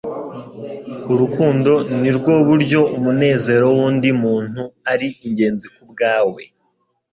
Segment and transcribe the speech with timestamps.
[1.11, 6.41] Urukundo nirwo buryo umunezero wundi muntu ari ingenzi kubwawe.”